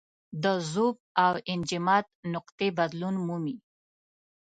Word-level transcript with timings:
د 0.43 0.45
ذوب 0.71 0.97
او 1.25 1.33
انجماد 1.53 2.05
نقطې 2.33 2.67
بدلون 2.77 3.15
مومي. 3.27 3.55